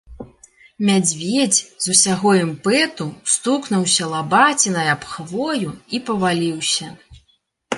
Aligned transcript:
Мядзведзь 0.87 1.59
з 1.87 1.91
усяго 1.95 2.29
імпэту 2.45 3.07
стукнуўся 3.33 4.09
лабацінай 4.15 4.87
аб 4.95 5.01
хвою 5.13 5.69
і 5.99 6.01
паваліўся. 6.09 6.87